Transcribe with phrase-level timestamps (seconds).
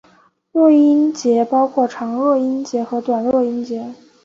[0.51, 3.93] 弱音节包括长弱音节和短弱音节。